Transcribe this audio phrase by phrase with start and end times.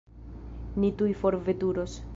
[0.83, 2.03] Ni tuj forveturos.